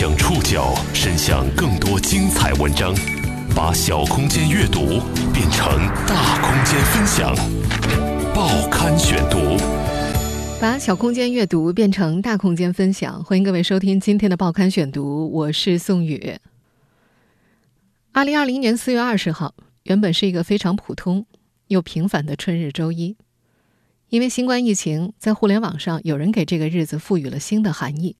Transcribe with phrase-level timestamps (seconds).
[0.00, 2.94] 将触角伸向更多精彩文章，
[3.54, 4.98] 把小空间阅读
[5.30, 5.76] 变成
[6.06, 7.36] 大空间分享。
[8.34, 9.58] 报刊选读，
[10.58, 13.22] 把小空间阅读变成大空间分享。
[13.22, 16.38] 欢迎各位收听今天的报刊选读，我是宋宇。
[18.12, 21.26] 二零二零年四月二十号，原本是一个非常普通
[21.66, 23.18] 又平凡的春日周一。
[24.08, 28.16] 因为新冠疫情，在互联网上有人给这个日子赋予了新的含义。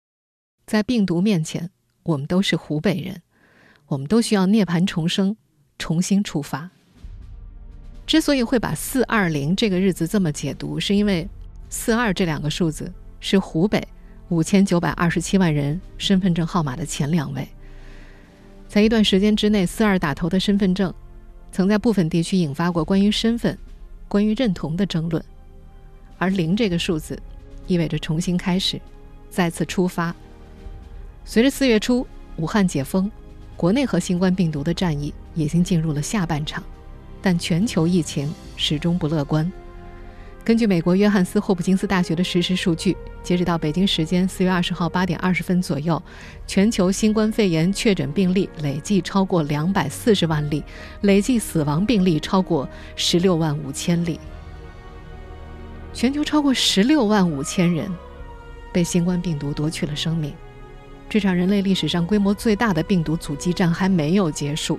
[0.71, 1.69] 在病毒面前，
[2.05, 3.23] 我们都是湖北人，
[3.89, 5.37] 我们都需要涅槃重生，
[5.81, 6.71] 重新出发。
[8.07, 11.29] 之所以会把四二零这个日子这么解读，是因为
[11.71, 13.85] 四二这两个数字是湖北
[14.29, 17.49] 五千九百二十七万人身份证号码的前两位。
[18.69, 20.95] 在一段时间之内，四二打头的身份证，
[21.51, 23.59] 曾在部分地区引发过关于身份、
[24.07, 25.21] 关于认同的争论。
[26.17, 27.21] 而零这个数字，
[27.67, 28.81] 意味着重新开始，
[29.31, 30.15] 再次出发。
[31.25, 33.11] 随着四月初武汉解封，
[33.57, 36.63] 国内和新冠病毒的战役已经进入了下半场，
[37.23, 39.51] 但全球疫情始终不乐观。
[40.43, 46.03] 根据美国约翰斯霍普金斯大学的实时数据，截止到北京时间四月二十号八点二十分左右，
[46.47, 50.65] 全球新冠肺炎确诊病例累计超过两百四十万例，
[51.03, 54.19] 累计死亡病例超过十六万五千例。
[55.93, 57.89] 全球超过十六万五千人
[58.73, 60.33] 被新冠病毒夺去了生命，
[61.11, 64.79] 这场人类历史上规模最大的病毒阻击战还没有结束。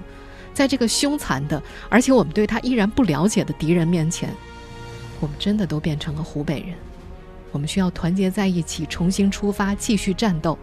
[0.54, 4.34] 在这个凶残的，而且我们对他依然不了解的敌人面前，
[5.20, 6.74] 我们真的都变成了湖北人。
[7.52, 10.58] 我们需要团结在一起，重新出发，继续战斗。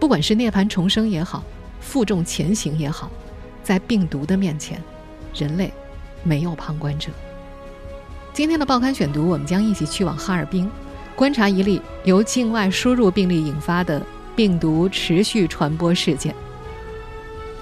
[0.00, 1.44] 不管是涅槃重生也好，
[1.78, 3.10] 负重前行也好，
[3.62, 4.82] 在病毒的面前，
[5.34, 5.70] 人类
[6.22, 7.10] 没有旁观者。
[8.32, 10.70] 今天的报刊选读，我们将一起去往哈尔滨，
[11.14, 14.02] 观察一例由境外输入病例引发的
[14.36, 16.32] 病毒持续传播事件。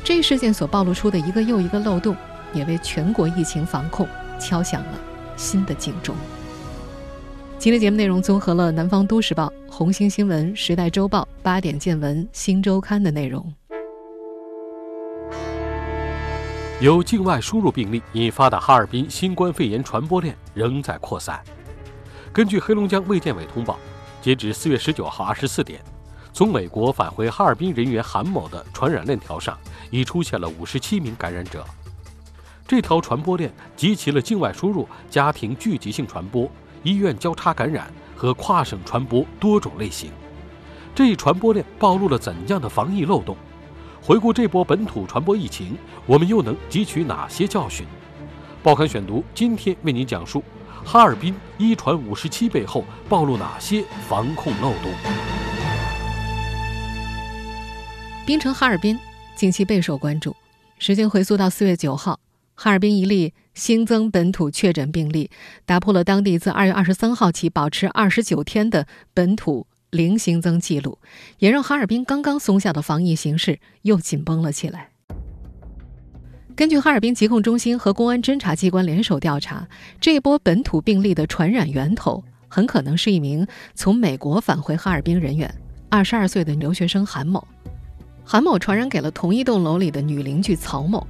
[0.03, 2.15] 这事件所暴露出的一个又一个漏洞，
[2.53, 4.07] 也为全国疫情防控
[4.39, 4.99] 敲响了
[5.37, 6.15] 新的警钟。
[7.59, 13.55] 今天节目内容综合了《南方都市报》、红星新闻、《时代周报》、八点见闻、《新周刊》的内容。
[16.81, 21.41] 由境外输入病例引发的哈尔滨新冠肺炎传播链仍在扩散。
[22.33, 23.79] 根据黑龙江卫健委通报，
[24.21, 25.81] 截至四月十九号二十四点，
[26.35, 29.57] 从美国返回哈尔滨人员韩某的传染链条上
[29.93, 31.65] 已出现了五十七名感染者。
[32.67, 36.51] 这条传播链集齐了境外输入、家庭聚集性传播、
[36.83, 40.11] 医院交叉感染和跨省传播多种类型。
[40.93, 43.37] 这一传播链暴露了怎样的防疫漏洞？
[44.03, 47.87] 回顾这波本土传播疫情，我们又能汲取哪些教训？
[48.61, 50.43] 报刊选读今天为您讲述：
[50.85, 54.91] 哈尔滨一传五十七背后暴露哪些防控漏洞？
[58.27, 58.99] 冰城哈尔滨
[59.37, 60.35] 近期备受关注。
[60.79, 62.19] 时间回溯到四月九号，
[62.55, 65.31] 哈尔滨一例新增本土确诊病例，
[65.67, 69.67] 打破了当地自二月二十三号起保持二十九天的本土。
[69.91, 70.99] 零新增记录，
[71.39, 74.89] 也让哈尔滨刚刚松下的防疫形势又紧绷了起来。
[76.57, 79.69] 根据哈尔滨疾控中心和公安侦查机关联手调查，
[80.01, 83.47] 这一波本土病例的传染源头很可能是一名
[83.77, 85.55] 从美国返回哈尔滨人员，
[85.89, 87.47] 二十二岁的留学生韩某。
[88.25, 91.07] 韩某传染给了同一栋楼里的女邻居曹某，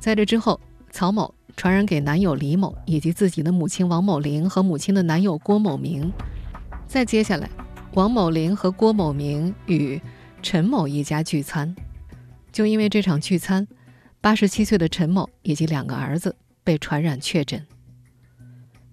[0.00, 0.60] 在这之后，
[0.90, 6.12] 曹某传染给男友李某以及自己的母亲王某玲和母亲的男友郭某明，
[6.86, 7.48] 再接下来。
[7.94, 9.98] 王某林和郭某明与
[10.42, 11.74] 陈某一家聚餐，
[12.52, 13.66] 就因为这场聚餐，
[14.20, 17.64] 八十七岁的陈某以及两个儿子被传染确诊。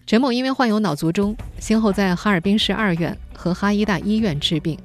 [0.06, 4.78] 陈某因为患有脑卒中，先后在哈尔滨市二院和哈医大医院治病。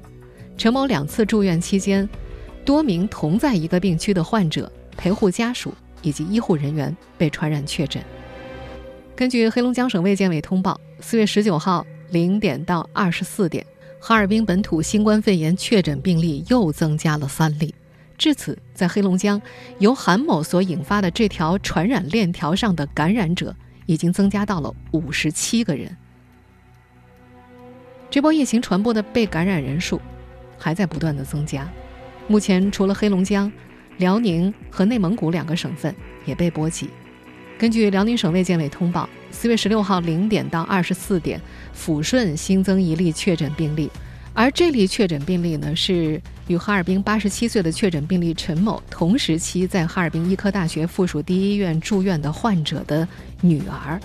[0.57, 2.07] 陈某两次住院期间，
[2.69, 7.99] 多名同在一个病区的患者、陪护家属以及医护人员被传染确诊。
[9.15, 13.65] 根据黑龙江省卫健委通报，四月十九号零点到二十四点。
[13.99, 17.73] 哈尔滨本土新冠肺炎确诊病例又增加了三例，
[18.19, 19.41] 至此，在黑龙江
[19.79, 23.55] 由韩某所引发的这条传染链条上的感染者
[23.87, 25.97] 已经增加到了五十七个人。
[28.11, 29.99] 这波疫情传播的被感染人数
[30.55, 31.67] 还在不断的增加，
[32.29, 33.51] 目前除了黑龙江、
[33.97, 35.93] 辽宁和内蒙古两个省份
[36.25, 36.87] 也被波及。
[37.57, 41.41] 根据辽宁省卫健委通报，四月十六号零点到二十四点，
[41.75, 43.89] 抚顺新增一例确诊病例，
[44.31, 53.07] 而这例确诊病例呢，是与哈尔滨八十七岁的确诊病例陈某同时期在哈尔滨医科大学附属第一医院住院的患者的
[53.41, 53.99] 女儿。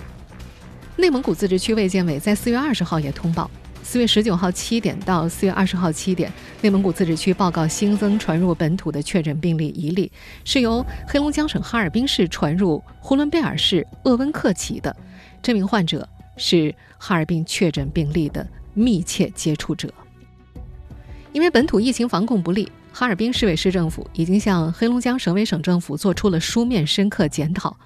[0.95, 3.51] 内蒙古自治区卫健委在四月二十号也通报，
[3.85, 10.11] 四月十九号七点到四月二十号七点，内蒙古自治区报告新增传入本土的确诊病例一例，
[10.43, 14.93] 是由黑龙江省哈尔滨市传入呼伦贝尔市鄂温克旗的。
[15.39, 16.05] 这名患者
[16.35, 19.93] 是哈尔滨确诊病例的密切接触者。
[21.31, 27.77] 因为本土疫情防控不力，哈尔滨市委市政府已经向黑龙江省委省政府做出了书面深刻检讨。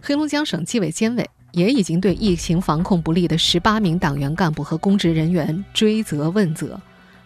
[0.00, 1.30] 黑龙江省纪委监委。
[1.54, 6.80] 也已经对疫情防控不力的十八名党员干部和公职人员追责问责，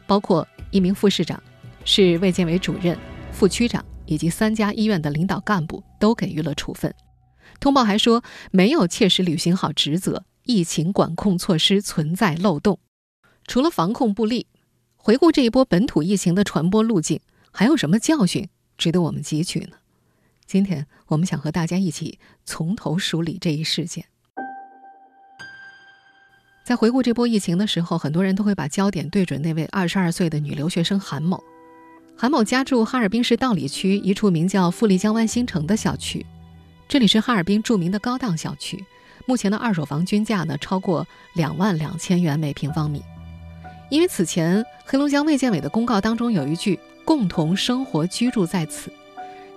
[0.06, 1.42] 包括一名副市长、
[1.82, 2.96] 市卫健委主任、
[3.32, 6.94] 副区长以及三家医院的领导干部都给予了处分。
[7.58, 12.78] 通报还说，没有切实履行好职责，疫情管控措施存在漏洞。
[13.46, 14.46] 除了防控不力，
[14.96, 17.18] 回顾这一波本土疫情的传播路径，
[17.50, 18.46] 还有什么教训
[18.76, 19.78] 值得我们汲取呢？
[20.44, 24.04] 今天我们想和大家一起从头梳理这一事件。
[26.68, 31.42] 在回顾这波疫情的时候，很多人都会把焦点对准那位二十二岁的女留学生韩某。
[32.14, 36.26] 韩某家住哈尔滨市道里区一处名叫富丽江湾新城的小区，
[36.86, 38.84] 这里是哈尔滨著名的高档小区，
[39.24, 43.02] 目前的二手房均价呢超过两万两千元每平方米。
[43.88, 48.92] 因为此前黑龙江卫健委的公告当中有一句“共同生活居住在此”，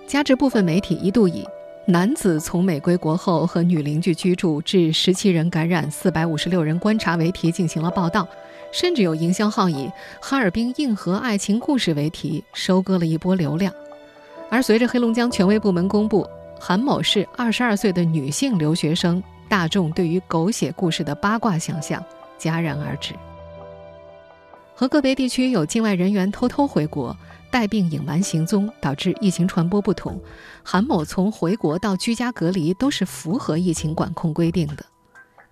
[0.08, 1.46] 加之部分媒体一度以。
[1.86, 8.26] 男子从美归国后和女邻居居住，致十七人感染、四百五十六人观察为题进行了报道，
[8.70, 9.90] 甚至有营销号以
[10.22, 13.74] “哈尔滨硬核爱情故事”为题收割了一波流量。
[14.48, 16.24] 而随着黑龙江权威部门公布
[16.60, 22.02] 韩某是二十二岁的女性留学生，大众对于狗血故事的八卦想象
[22.38, 23.12] 戛然而止。
[24.72, 27.16] 和个别地区有境外人员偷偷回国。
[27.52, 30.18] 带病隐瞒行踪，导致疫情传播不同。
[30.64, 34.84] 韩某从回国到居家隔离都是符合疫情管控规定的。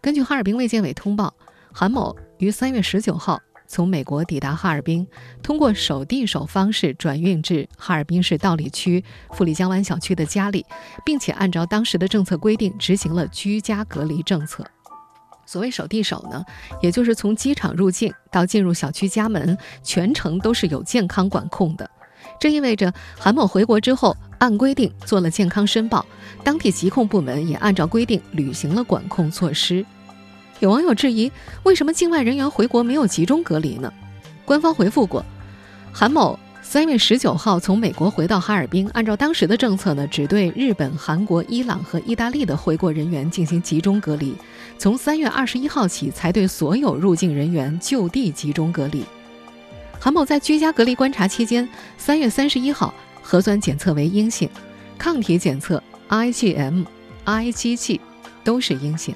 [0.00, 1.34] 根据哈尔滨卫健委通报，
[1.70, 3.38] 韩某于三月十九号
[3.68, 5.06] 从美国抵达哈尔滨，
[5.42, 10.64] 通过手递手方式转运至哈尔滨市道里区富丽江湾小区的家里，
[11.04, 14.64] 并且按照当时的政策规定执行了居家隔离政策。
[15.50, 16.44] 所谓手递手呢，
[16.80, 21.90] 也就是从机场入境到进入小区家门，全程都是有健康管控的。
[22.38, 26.06] 这意味着韩某回国之后，按规定做了健康申报，
[26.44, 29.84] 当地疾控部门也按照规定履行了管控措施。
[30.60, 31.32] 有网友质疑，
[31.64, 33.92] 为什么境外人员回国没有集中隔离呢？
[34.44, 35.24] 官方回复过，
[35.92, 36.38] 韩某。
[36.70, 44.36] 三月十九号从美国回到哈尔滨，按照当时的政策呢，只对日本、韩国、伊朗和意大利的回国人员进行集中隔离。
[44.78, 49.04] 从三月二十一号起，才对所有入境人员就地集中隔离。
[49.98, 51.68] 韩某在居家隔离观察期间，
[51.98, 54.48] 三月三十一号核酸检测为阴性，
[54.96, 56.84] 抗体检测 IgM、
[57.26, 57.98] IgG
[58.44, 59.12] 都是阴性。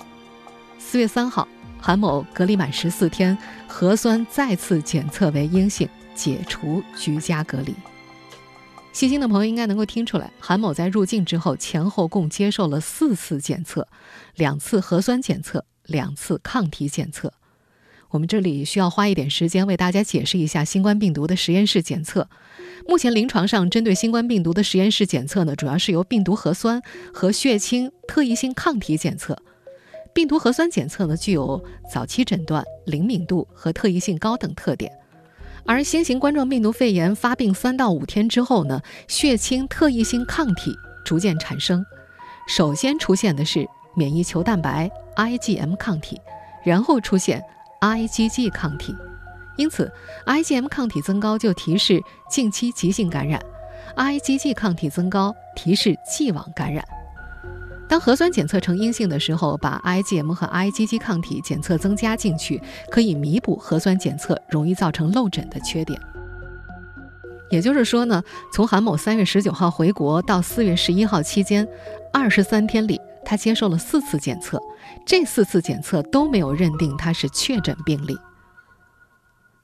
[0.80, 1.46] 四月三号，
[1.80, 5.88] 韩某隔离满十四天，核酸再次检测为阴性。
[6.14, 7.75] 解除居家隔离。
[8.93, 13.88] 细心的朋友应该能够听出来，韩某在入境之后前后共接受了四次检测，
[14.37, 17.32] 两次核酸检测，两次抗体检测。
[18.11, 22.28] 我们这里需要花一点时间为大家解释一下新冠病毒的实验室检测。
[22.87, 26.81] 目前临床上针对新冠病毒的实验室检测呢，主要是由病毒核酸
[27.12, 29.37] 和血清特异性抗体检测。
[30.12, 34.93] 病毒核酸检测呢，具有早期诊断、灵敏度和特异性高等特点。
[35.66, 41.85] 而新型冠状病毒肺炎发病三到五天之后呢，血清特异性抗体逐渐产生，
[42.47, 46.21] 首先出现的是免疫球蛋白 IgM 抗体，
[46.64, 47.42] 然后出现
[47.80, 48.94] IgG 抗体。
[49.56, 49.90] 因此
[50.26, 53.40] ，IgM 抗体增高就提示近期急性感染
[53.97, 56.85] ，IgG 抗体增高提示既往感染。
[57.87, 62.61] 当核酸检测呈阴性的时候，把 IgM 和 IgG 抗体检测增加进去，
[62.91, 66.00] 可以弥补核酸检测容易造成漏诊的缺点。
[67.50, 68.23] 也就是说呢，
[68.53, 71.69] 从韩某三月十九号回国到四月十一号期间，
[72.12, 74.61] 二十三天里，他接受了四次检测，
[75.07, 78.17] 这四次检测都没有认定他是确诊病例。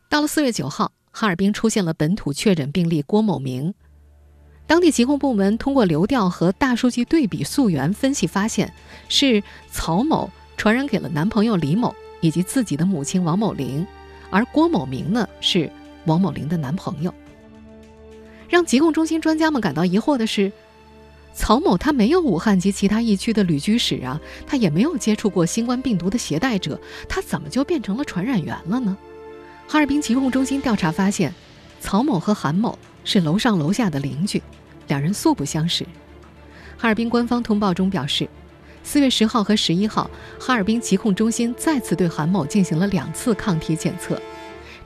[0.08, 3.74] 到了四月九号，哈尔滨出现了本土确诊病例郭某明。
[4.70, 8.72] 当地疾控部门通过流调和大数据对比溯源分析，发现
[9.08, 13.84] 是曹某传染给了男朋友李某以及自己的母亲王某玲，
[14.30, 15.68] 而郭某明呢是
[16.04, 17.12] 王某玲的男朋友。
[18.48, 20.52] 让疾控中心专家们感到疑惑的是，
[21.34, 28.96] 曹某他没有武汉及其他疫区的旅居史啊，他也没有接触过新冠病毒的携带者，他怎么就变成了传染源了呢？
[29.66, 31.34] 哈尔滨疾控中心调查发现，
[31.80, 34.40] 曹某和韩某是楼上楼下的邻居。
[34.86, 35.86] 两人素不相识。
[36.76, 38.28] 哈尔滨官方通报中表示，
[38.82, 44.20] 四月十号和十一号，哈尔滨疾控中心再次对韩某进行了两次抗体检测。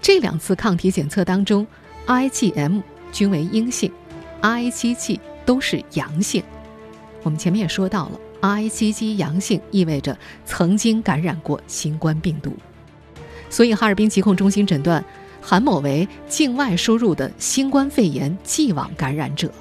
[0.02, 1.66] 这两次抗体检测当中
[2.06, 3.90] ，IgM 均为阴性
[4.42, 6.42] ，IgG 都是阳性。
[7.22, 12.52] 我们前面也说到了，IgG 阳性意味着曾经感染过新冠病毒，
[13.48, 15.02] 所以哈尔滨疾控中心诊断
[15.46, 19.52] 韩某为境外输入的新冠肺炎既往感染者。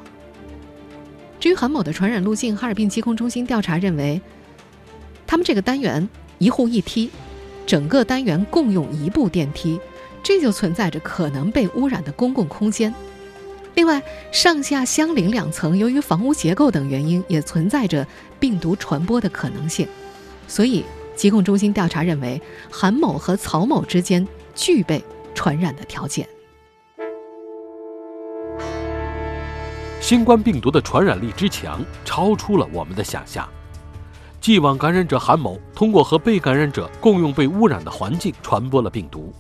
[1.42, 4.22] 至于韩某的传染路径，哈尔滨疾控中心调查认为，
[5.28, 7.10] 他们这个单元一户一梯，
[7.66, 9.78] 整个单元共用一部电梯，
[10.24, 12.96] 这就存在着可能被污染的公共空间。
[13.76, 18.08] 另外，上下相邻两层，由于房屋结构等原因，也存在着
[18.40, 19.86] 病毒传播的可能性。
[20.48, 24.26] 所以，疾控中心调查认为，韩某和曹某之间
[24.56, 26.28] 具备传染的条件。
[30.00, 33.48] 新冠病毒的传染力之强，超出了我们的想象。
[34.42, 39.34] 既往感染者韩某通过和被感染者共用被污染的环境传播了病毒，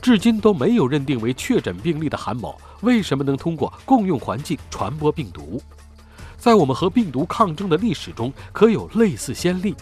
[0.00, 5.60] 至今都没有认定为确诊病例的韩某，为什么能通过共用环境传播病毒？
[6.38, 9.74] 在我们和病毒抗争的历史中，可有类似先例？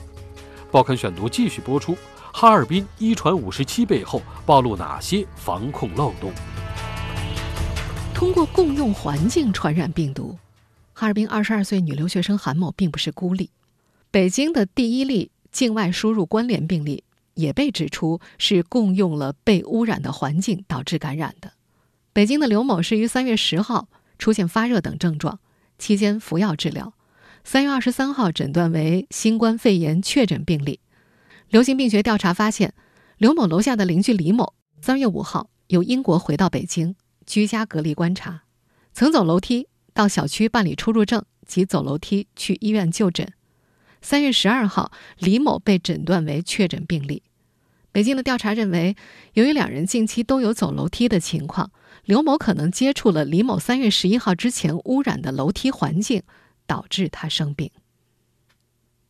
[0.73, 1.97] 报刊选读继续播出：
[2.39, 6.31] 哈尔滨一传五十七背后暴露哪些防控漏洞？
[8.13, 10.37] 通过共用环境传染病毒，
[10.93, 13.49] 哈尔滨二十二岁女留学生韩某并不是孤立。
[14.11, 21.53] 北京的第一例境外输入关联病例也被指出是共用了被污染的环境导致感染的。
[22.13, 23.89] 北京的刘某是于三月十号
[24.19, 25.41] 出现发热等症状，
[25.79, 26.93] 期间服药治疗，
[27.45, 30.81] 三月二十三号诊断为新冠肺炎确诊病例。
[31.49, 32.75] 流行病学调查发现，
[33.19, 36.97] 刘某楼下的邻居李某三月五号由英国回到北京。
[37.25, 38.43] 居家隔离观察，
[38.93, 43.33] 曾走楼梯到小区办理出入证及走楼梯去医院就诊。
[44.01, 47.25] 三月十二号，李某被诊断为确诊病例。
[47.91, 48.95] 北京的调查认为，
[49.33, 51.73] 由于两人近期都有走楼梯的情况，
[52.05, 56.23] 刘某可能接触了李某三月十一号之前污染的楼梯环境，
[56.67, 57.71] 导致他生病。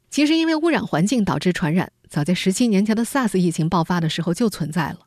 [0.08, 4.98] 其实，因为污染环境导致传染，早在十七年前的 SARS 疫情爆发的时候就存在了。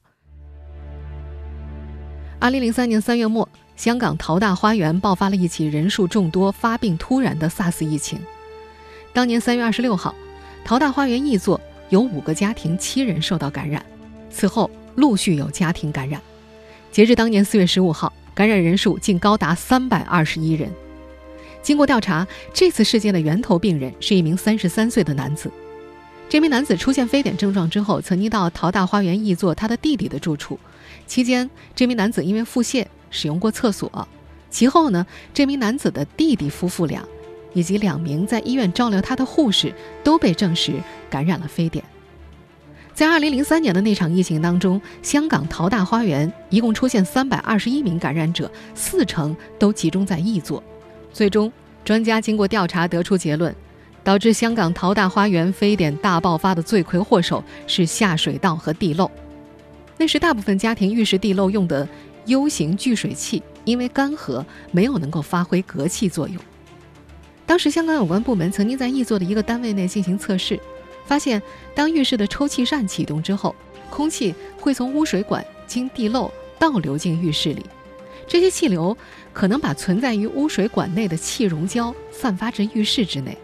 [2.39, 8.19] 二零零三年三月末，香港淘大花园爆发了一起人数众多、发病突然的 SARS 疫情。
[9.13, 10.13] 当年三月二十六号，
[10.63, 13.83] 淘大花园一座有五个家庭七人受到感染，
[14.29, 16.21] 此后陆续有家庭感染。
[16.91, 20.71] 截至当年四月十五号，感染人数竟高达三百二十一人。
[21.61, 25.51] 经过调查，这次事件的源头病人是一名三十三岁的男子。
[26.27, 30.59] 这名男子出现非典症状之后，曾经到淘大花园一座他的弟弟的住处。
[31.07, 34.07] 期间，这名男子因为腹泻使用过厕所。
[34.49, 37.03] 其后呢，这名男子的弟弟夫妇俩，
[37.53, 39.73] 以及两名在医院照料他的护士
[40.03, 40.73] 都被证实
[41.09, 41.83] 感染了非典。
[42.93, 50.63] 在2003年的那场疫情当中，香港淘大花园一共出现321名感染者，四成都集中在一座。
[51.11, 51.51] 最终，
[51.83, 53.53] 专家经过调查得出结论，
[54.03, 59.09] 导致香港淘大花园非典大爆发的罪魁祸首是下水道和地漏。
[59.97, 61.87] 那时，大部分家庭浴室地漏用的
[62.25, 66.37] U 型聚水器，因为干涸，没有能够发挥隔气作用。
[67.45, 70.59] 当时，香港有关部门曾经在易座的一个单位内进行测试，
[71.05, 71.41] 发现
[71.73, 73.53] 当浴室的抽气扇启动之后，
[73.89, 77.65] 空气会从污水管经地漏倒流进浴室里，
[78.27, 78.95] 这些气流
[79.39, 83.37] 可能把存在于污水管内的气溶胶散发至浴室之内，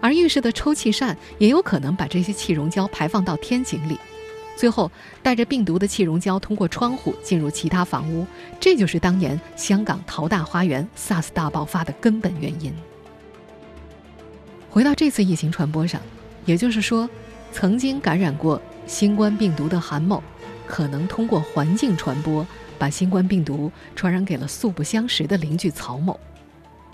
[0.00, 3.98] 而浴室的抽气扇也有可能把这些气溶胶排放到天井里。
[4.56, 4.88] 最后，
[5.24, 8.24] 带着病毒的气溶胶通过窗户进入其他房屋，
[8.60, 12.72] 这就是当年香港淘大花园 SARS 大爆发的根本原因。
[14.70, 16.00] 回到这次疫情传播上，
[16.44, 17.10] 也就是说，
[17.50, 20.22] 曾经感染过新冠病毒的韩某，
[20.64, 22.46] 可能通过环境传播，
[22.80, 26.18] 把新冠病毒传染给了素不相识的邻居曹某。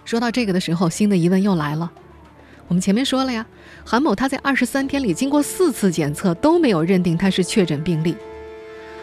[0.04, 1.90] 说到这个的时候，新的疑问又来了。
[2.66, 3.46] 我们前面说了呀，
[3.84, 8.16] 韩某他在二十三天里经过四次检测都没有认定他是确诊病例，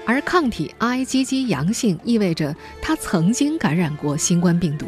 [0.06, 4.86] 而抗体 IgG 阳性意味着他曾经感染过新冠病毒。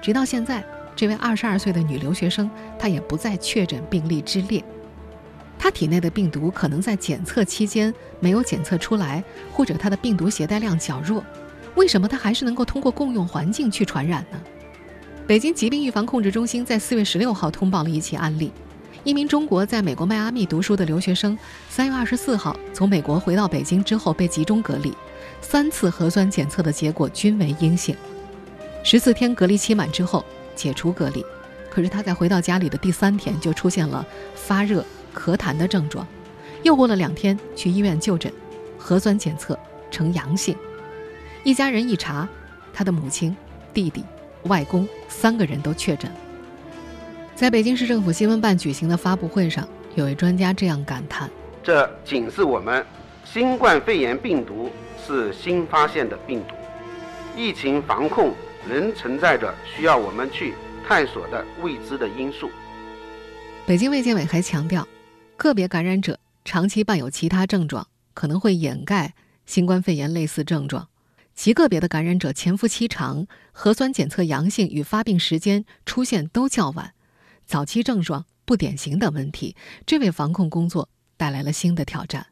[0.00, 2.48] 直到现在，这位二十二岁的女留学生
[2.78, 4.62] 她也不在确诊病例之列。
[5.58, 9.22] 他体内的病毒可能在检测期间没有检测出来，
[9.52, 11.22] 或者他的病毒携带量较弱。
[11.74, 14.40] 为什么他还是能够通过共用环境去传染呢？
[15.26, 18.50] 北京疾病预防控制中心在四月十六号通报了一起案例：
[19.04, 21.38] 一名中国在美国迈阿密读书的留学生，
[21.68, 24.92] 三月二十四号从美国回到北京之后被集中隔离，
[25.40, 27.94] 三次核酸检测的结果均为阴性。
[28.82, 30.24] 十四天隔离期满之后
[30.56, 31.22] 解除隔离，
[31.70, 34.84] 可是他在回到家里的第三天就出现了发热、
[35.14, 36.06] 咳痰的症状，
[36.62, 38.32] 又过了两天去医院就诊，
[38.78, 39.58] 核酸检测
[39.90, 40.56] 呈阳性。
[41.44, 42.28] 一家人一查，
[42.72, 43.36] 他的母亲、
[43.72, 44.04] 弟弟、
[44.44, 46.10] 外公三个人都确诊。
[47.34, 51.30] 在北京市政府新闻办举行的发布会上，有位专家这样感叹
[51.62, 52.84] ：“这警示我们，
[53.24, 54.70] 新冠肺炎病毒
[55.06, 56.54] 是新发现的病毒，
[57.36, 58.34] 疫情防控
[58.68, 60.54] 仍存在着需要我们去。”
[60.88, 62.48] 探索的未知的因素。
[63.66, 64.88] 北京卫健委还强调，
[65.38, 69.14] 个别感染者长期伴有其他症状，可能会掩盖
[69.46, 70.88] 新冠肺炎类似症状；
[71.32, 76.92] 极个别的感染者潜伏期长，核酸检测阳性与发病时间出现都较晚，
[77.46, 79.54] 早期症状不典型等问题，
[79.86, 82.26] 这为防控工作带来了新的挑战。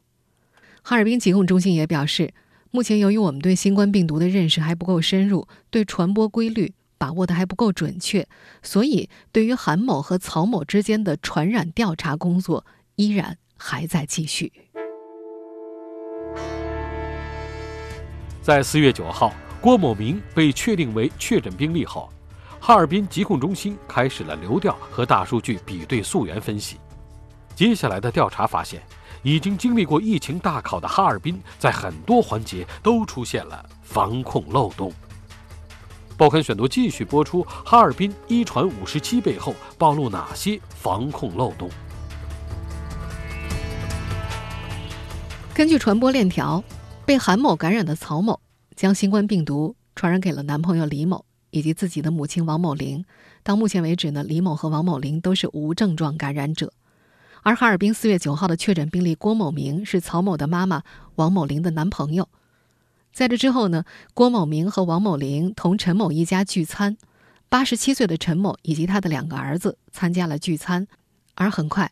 [0.81, 2.33] 哈尔滨疾控中心也表示，
[2.71, 6.73] 目前由于我们对新冠病毒的认识还不够深入，对传播规律。
[6.99, 8.27] 把握的还不够准确，
[8.63, 12.65] 所以对于韩某和曹某之间的传染调查工作
[12.97, 14.51] 依然还在继续。
[18.41, 22.09] 在四月九号，郭某明被确定为确诊病例后，
[22.59, 26.77] 哈尔滨疾控中心开始了流调和大数据比对溯源分析。
[27.55, 28.81] 接下来的调查发现，
[29.21, 34.91] 已经经历过疫情大考的哈尔滨，在很多环节都出现了防控漏洞。
[36.17, 37.43] 报刊选读继续播出。
[37.63, 41.69] 哈尔滨一传五十七背后暴露哪些防控漏洞？
[45.57, 46.63] 根据传播链条，
[47.03, 48.39] 被韩某感染的曹某
[48.75, 53.03] 将新冠病毒传染给了男朋友李某以及自己的母亲王某玲。
[53.41, 56.71] 到目前为止呢，李某和王某玲都是无症状感染者。
[57.41, 60.83] 而哈尔滨四月九号的确诊病例郭某明是曹某的妈妈
[61.15, 62.29] 王某玲的男朋友。
[63.11, 63.83] 在这之后呢，
[64.13, 66.97] 郭某明和王某玲同陈某一家聚餐，
[67.49, 70.87] 八十七岁的陈某以及他的两个儿子参加了聚餐，
[71.33, 71.91] 而很快，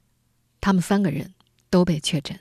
[0.62, 1.34] 他们三个人
[1.72, 2.40] 都被确诊。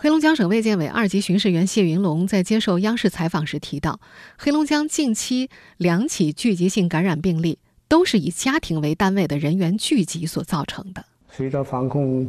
[0.00, 3.98] 黑龙江省卫健委二级巡视员谢云龙在接受央视采访时提到，
[4.36, 11.04] 黑龙江近期两起聚集性感染病例都是以家庭为单位的人员聚集所造成的。
[11.32, 12.24] 随着防控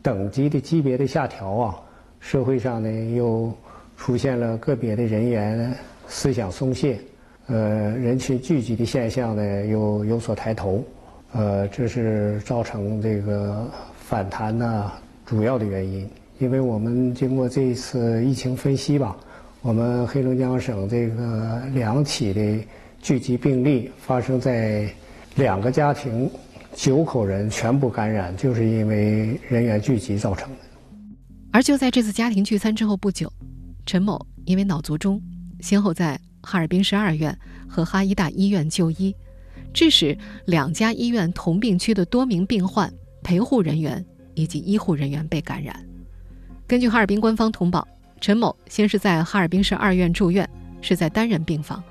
[0.00, 1.74] 等级的级别的下调啊，
[2.20, 3.52] 社会上呢又。
[3.96, 5.76] 出现了个别的人员
[6.06, 7.00] 思想松懈，
[7.48, 10.84] 呃，人群聚集的现象呢又有所抬头，
[11.32, 14.92] 呃，这是造成这个反弹呢
[15.26, 16.08] 主要的原因。
[16.38, 19.16] 因为我们经过这一次疫情分析吧，
[19.60, 22.64] 我们黑龙江省这个两起的
[23.02, 24.88] 聚集病例发生在
[25.34, 26.30] 两个家庭，
[26.74, 30.56] 九口人全部感染，就是因为人员聚集造成的。
[31.50, 33.32] 而就在这次家庭聚餐之后不久。
[33.84, 35.20] 陈某因为脑卒中，
[35.60, 39.12] 先后在哈尔滨市二院和哈医大医院就医，
[39.72, 42.92] 致使两家医院同病区的多名病患、
[43.24, 45.74] 陪护人员以及医护人员被感染。
[46.68, 47.88] 根据哈尔滨官方通报，
[48.20, 50.46] 陈某先是在哈尔滨市二院住院，
[50.82, 51.82] 是在单人病房，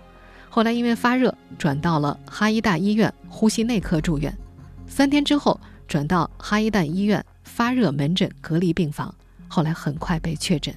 [0.51, 4.31] 后来因为发热转到了哈医大医院呼吸内科住院，
[4.85, 9.13] 三天之后转到哈医大医院发热门诊隔离病房，
[9.47, 10.71] 后来很快被确诊。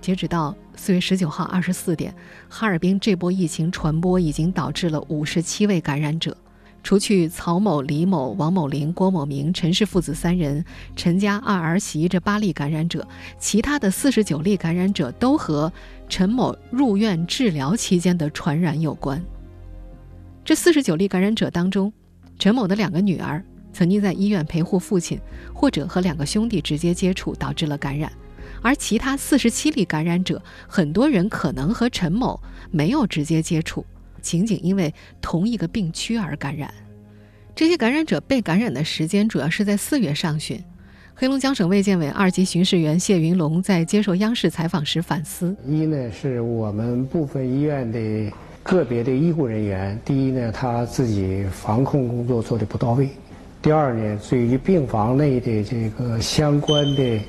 [0.00, 2.12] 截止到四月十九号二十四点，
[2.48, 6.36] 哈尔滨这波疫情传播已经导致了五十七位感染者，
[6.82, 10.64] 除去曹某、李某、王某林、郭某明、陈氏父子三人、
[10.96, 13.06] 陈家二儿媳这八例感染者，
[13.38, 15.72] 其他的四十九例感染者都和
[16.08, 19.22] 陈某入院治疗期间的传染有关。
[20.44, 21.92] 这四十九例感染者当中，
[22.38, 23.42] 陈某的两个女儿
[23.72, 25.20] 曾经在医院陪护父亲，
[25.54, 28.10] 或者和两个兄弟直接接触，导致了感染。
[28.60, 32.40] 而其他四十七例感染者，很多人可能和陈某
[32.70, 33.86] 没有直接接触，
[34.22, 36.72] 仅仅因为同一个病区而感染。
[37.54, 40.58] 这些感染者被感染的时间主要是在四月上旬。
[41.14, 48.32] 黑龙江省卫健委二级巡视员谢云龙在接受央视采访时反思：一呢，是我们部分医院的
[48.62, 53.06] 个别的医护人员，第一呢，他自己防控工作做的不到位；
[53.60, 57.20] 第二呢，对于病房内的这个相关的。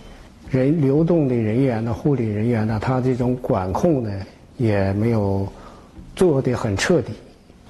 [0.50, 4.12] 人流动的人员呢，护理人员呢，他这种管控呢
[4.56, 5.52] 也没有
[6.16, 7.14] 做得很彻底。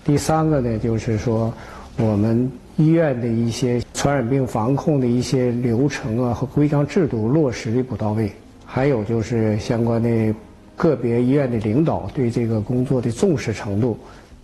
[0.05, 1.53] 第三个呢，就是说
[1.97, 8.31] 我们医院的一些传染病防控的一些流程啊和规章制度落实的不到位。
[8.65, 10.35] 还有就是相关的
[10.75, 13.97] 个别医院的领导对这个工作的重视程度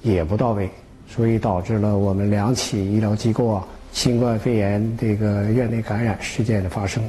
[0.04, 0.70] 也不到位，
[1.08, 7.04] 所以导致了我们两起医疗机构啊新冠肺炎这个院内感染事件的发生。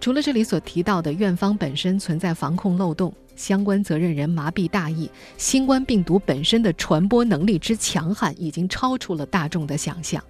[0.00, 10.22] 除了这里所提到的院方本身存在防控漏洞、相关责任人麻痹大意，新冠病毒本身的传播能力之强悍已经超出了大众的想象。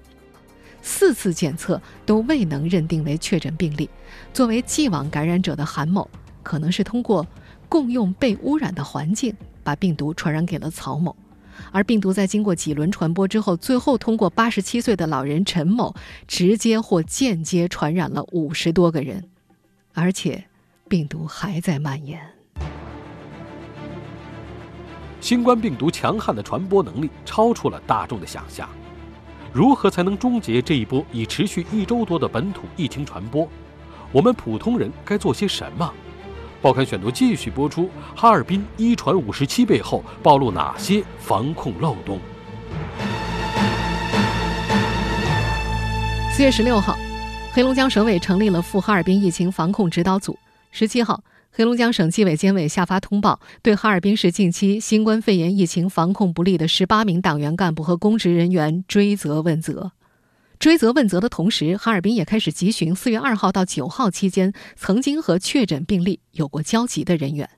[0.80, 3.90] 四次检测都未能认定为确诊病例。
[4.32, 6.08] 作为既往感染者的韩某，
[6.42, 7.26] 可能是通过
[7.68, 11.14] 共用被污染的环境把病毒传染给了曹某，
[11.72, 15.94] 而病毒在经过几轮传播之后，最后通过八十七岁的老人陈某
[16.28, 19.28] 直接或间接传染了五十多个人，
[19.98, 20.44] 而且
[20.90, 22.20] 病毒还在蔓延。
[25.22, 28.68] 新冠病毒强悍的传播能力超出了大众的想象。
[29.54, 33.48] 如何才能终结这一波已持续一周多的本土疫情传播？
[34.12, 35.90] 我们普通人该做些什么？
[36.60, 37.88] 报刊选读继续播出。
[38.14, 42.20] 哈尔滨一传五十七背后暴露哪些防控漏洞？
[46.32, 46.95] 四月十六号，
[47.56, 50.38] 黑龙江省委成立了赴哈尔滨疫情防控指导组。
[50.70, 51.24] 十七号。
[51.50, 59.92] 黑龙江省纪委监委下发通报，对哈尔滨市近期新冠肺炎疫情防控不力的十八名党员干部和公职人员追责问责。
[60.58, 67.48] 追责问责的同时，哈尔滨也开始集训四月二号到九号期间曾经和确诊病例有过交集的人员。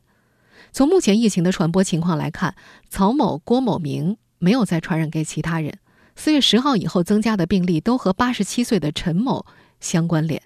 [0.70, 2.54] 从目前疫情的传播情况来看，
[2.88, 5.76] 曹某、郭某明没有再传染给其他人。
[6.14, 9.44] 四月十号以后增加的病例都和八十七岁的陈某
[9.80, 10.42] 相关联。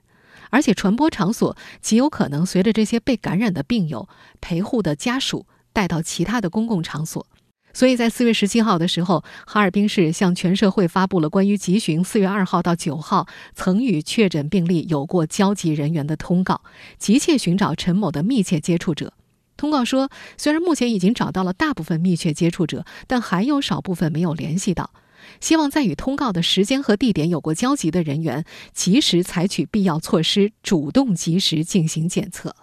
[0.50, 4.06] 而且传播场所极有可能随着这些被感染的病友
[4.40, 7.26] 陪护的家属带到其他的公共场所，
[7.72, 16.60] 所以在四月十七号的时候，哈尔滨市向全社会发布了关于集训四月二号到九号曾与确诊病例有过交集人员的通告，
[16.98, 19.14] 急切寻找陈某的密切接触者。
[19.56, 24.90] 通告说，虽然目前已经找到了大部分密切接触者，但还有少部分没有联系到。
[25.42, 32.54] 希望在与通告的时间和地点有过交集的人员，及时采取必要措施，主动及时进行检测。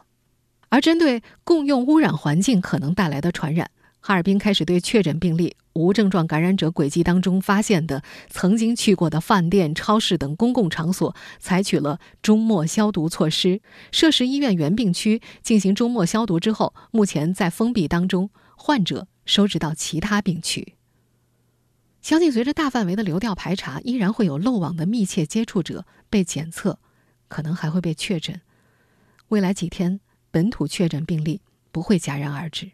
[0.70, 13.62] 而针对共用污染环境可能带来的传染，哈尔滨开始对确诊病例、无症状感染者轨迹当中发现的曾经去过的饭店、超市等公共场所，采取了终末消毒措施。
[13.92, 20.76] 涉事医院原病区进行终末消毒之后，目前在封闭当中，患者收治到其他病区。
[22.02, 26.80] 相信随着大范围的流调排查，依然会有漏网的密切接触者被检测，
[27.28, 28.40] 可能还会被确诊。
[29.28, 30.00] 未来几天，
[30.32, 32.72] 本土确诊病例不会戛然而止。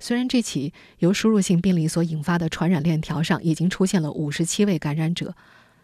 [0.00, 5.36] 虽然这起由输入性病例所引发的传染链条上已经出现了五十七位感染者，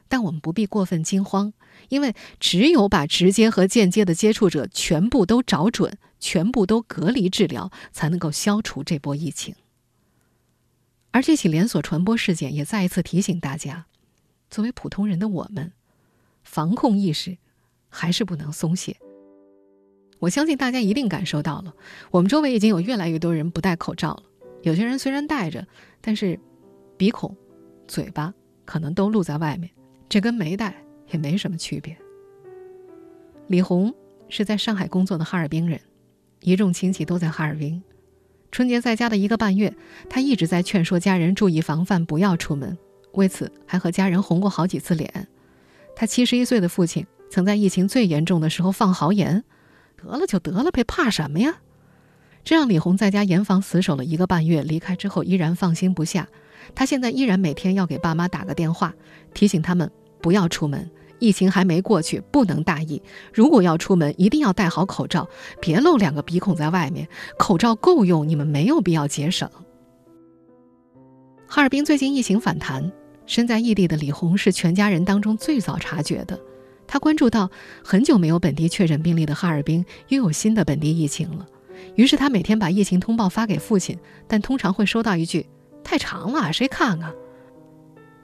[0.08, 1.52] 但我们不必过分惊慌，
[1.88, 9.54] 因为只有把直接和间接的接触者全部都找准、全部都隔离治疗，才能够消除这波疫情。
[11.10, 13.86] 而这起连锁传播事件也再一次提醒大家，
[14.50, 15.72] 作为普通人的我们，
[16.42, 17.38] 防控意识
[17.88, 18.96] 还是不能松懈。
[20.18, 21.74] 我相信大家一定感受到了，
[22.10, 24.22] 我们周围已经有越来越多人不戴口罩了。
[24.62, 25.66] 有些人虽然戴着，
[26.00, 26.38] 但是
[26.96, 27.34] 鼻孔、
[27.86, 29.70] 嘴巴可能都露在外面，
[30.08, 30.74] 这跟没戴
[31.10, 31.96] 也没什么区别。
[33.46, 33.94] 李红
[34.28, 35.80] 是在上海工作的哈尔滨人，
[36.40, 37.82] 一众亲戚都在哈尔滨。
[38.50, 39.74] 春节在家的一个半月，
[40.08, 42.76] 他一直在劝说家人注意防范，不要出门。
[43.12, 45.28] 为此，还和家人红过好几次脸。
[45.94, 49.44] 他七十一岁的父亲曾在疫情最严重的时候放豪言
[49.96, 51.58] ：“得了就得了呗，怕什么呀？”
[52.44, 54.62] 这让李红在家严防死守了一个半月。
[54.62, 56.28] 离开之后，依然放心不下。
[56.74, 58.94] 他现在依然每天要给爸妈打个电话，
[59.34, 59.90] 提醒他们
[60.22, 60.90] 不要出门。
[61.18, 63.02] 疫情还没过去，不能大意。
[63.32, 65.28] 如果要出门，一定要戴好口罩，
[65.60, 67.08] 别露两个鼻孔在外面。
[67.38, 69.50] 口罩够用，你们没有必要节省。
[71.46, 72.92] 哈尔滨最近疫情反弹，
[73.26, 76.38] 身在异地的李红是全家人当中最早察觉的。
[76.86, 77.50] 他关注到
[77.84, 81.46] 很久没有本地确诊病例的哈尔滨又有新的本地疫情了，
[81.96, 85.46] 于是他每天把疫情通报发给父亲，但通常会收到一句
[85.84, 87.12] ：“太长了，谁看啊？”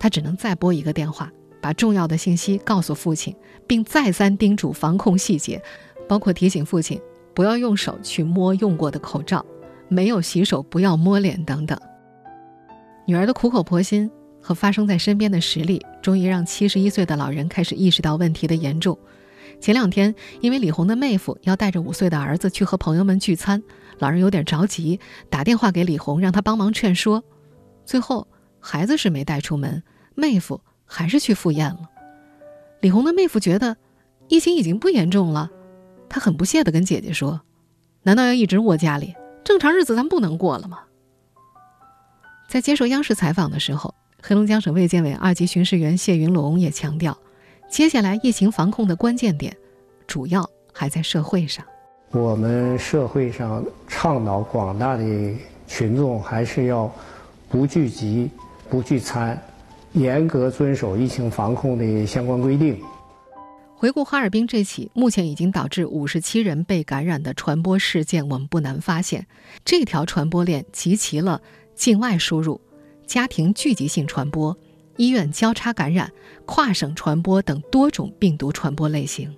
[0.00, 1.30] 他只能再拨一个电话。
[1.64, 3.34] 把重要的信息告诉父亲，
[3.66, 5.62] 并再三叮嘱防控细节，
[6.06, 7.00] 包括提醒父亲
[7.32, 9.42] 不要用手去摸用过的口罩，
[9.88, 11.78] 没有洗手不要摸脸等等。
[13.06, 14.10] 女儿的苦口婆心
[14.42, 18.98] 和发生在身边的实例，终于让七十一岁的老人开始意识到问题的严重。
[19.58, 23.62] 前两天，因为李红的妹夫要带着五岁的儿子去和朋友们聚餐，
[24.00, 25.00] 老人有点着急，
[25.30, 27.24] 打电话给李红让他帮忙劝说。
[27.86, 28.28] 最后，
[28.60, 29.82] 孩子是没带出门，
[30.14, 30.60] 妹夫。
[30.94, 31.90] 还是去赴宴了。
[32.80, 33.76] 李红的妹夫觉得
[34.28, 35.50] 疫情已经不严重了，
[36.08, 37.40] 他很不屑地跟姐姐说
[38.04, 39.16] ：“难道要一直窝家里？
[39.42, 40.78] 正常日子咱不能过了吗？”
[42.48, 47.18] 在接受央视采访的时候，黑龙江省卫健委二级巡视员谢云龙也强调，
[47.68, 49.56] 接下来疫情防控的关键点，
[50.06, 51.64] 主要还在社会上。
[52.12, 55.02] 我们社会上倡导广大的
[55.66, 56.88] 群众还是要
[57.48, 58.30] 不聚集、
[58.70, 59.42] 不聚餐，
[59.94, 62.80] 严格遵守疫情防控的相关规定。
[63.76, 69.26] 回顾哈尔滨这起目前已经导致五十七人被感染的传播事件，我们不难发现，
[69.64, 71.40] 这条传播链集齐了
[71.74, 72.60] 境外输入、
[73.06, 74.56] 家庭聚集性传播、
[74.96, 76.10] 医院交叉感染、
[76.46, 79.34] 跨省传播等多种病毒传播类型。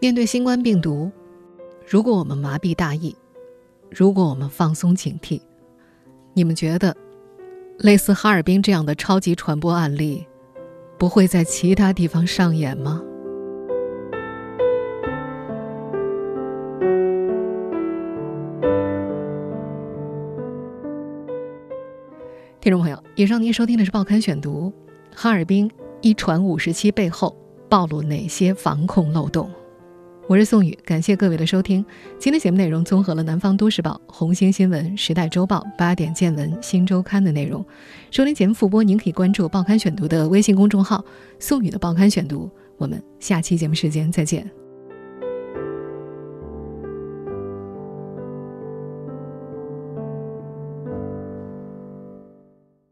[0.00, 1.10] 面对新冠病毒。
[1.84, 3.14] 如果我们麻痹大意，
[3.90, 5.40] 如果我们放松警惕，
[6.32, 6.96] 你们觉得，
[7.78, 10.26] 类似哈尔滨这样的超级传播案例，
[10.98, 13.02] 不会在其他地方上演吗？
[22.60, 24.72] 听众朋友，以上您收听的是《报刊选读》，
[25.16, 25.68] 哈尔滨
[26.00, 27.36] 一传五十七背后
[27.68, 29.50] 暴露哪些防控漏洞？
[30.28, 31.84] 我是宋宇，感谢各位的收听。
[32.18, 37.64] 今天节目内容综合了《南方都市报》、红星新闻、时代周报、八点见闻、新周刊的内容。
[38.10, 41.04] 收听节目复播，您可以关注《报刊选读》的微信公众号
[41.40, 42.48] “宋宇的报刊选读”。
[42.78, 44.61] 我们下期节目时间再见。